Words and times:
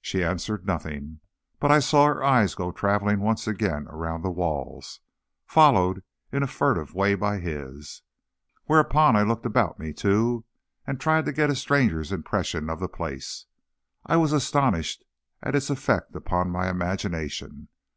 She 0.00 0.24
answered 0.24 0.66
nothing, 0.66 1.20
but 1.60 1.70
I 1.70 1.78
saw 1.78 2.06
her 2.06 2.20
eyes 2.24 2.56
go 2.56 2.72
traveling 2.72 3.20
once 3.20 3.46
again 3.46 3.86
around 3.90 4.22
the 4.22 4.28
walls, 4.32 4.98
followed 5.46 6.02
in 6.32 6.42
a 6.42 6.48
furtive 6.48 6.94
way 6.94 7.14
by 7.14 7.38
his. 7.38 8.02
Whereupon 8.64 9.14
I 9.14 9.22
looked 9.22 9.46
about 9.46 9.78
me, 9.78 9.92
too, 9.92 10.44
and 10.84 10.98
tried 11.00 11.26
to 11.26 11.32
get 11.32 11.48
a 11.48 11.54
stranger's 11.54 12.10
impression 12.10 12.68
of 12.68 12.80
the 12.80 12.88
place. 12.88 13.46
I 14.04 14.16
was 14.16 14.32
astonished 14.32 15.04
at 15.44 15.54
its 15.54 15.70
effect 15.70 16.16
upon 16.16 16.50
my 16.50 16.68
imagination. 16.68 17.68